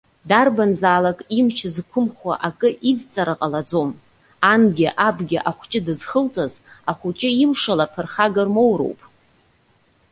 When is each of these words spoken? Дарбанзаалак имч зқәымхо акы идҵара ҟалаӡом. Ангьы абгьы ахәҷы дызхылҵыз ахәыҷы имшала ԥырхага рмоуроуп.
Дарбанзаалак 0.29 1.19
имч 1.39 1.57
зқәымхо 1.75 2.31
акы 2.47 2.69
идҵара 2.89 3.33
ҟалаӡом. 3.39 3.89
Ангьы 4.53 4.87
абгьы 5.07 5.39
ахәҷы 5.49 5.79
дызхылҵыз 5.85 6.53
ахәыҷы 6.89 7.29
имшала 7.43 7.85
ԥырхага 7.93 8.43
рмоуроуп. 8.47 8.99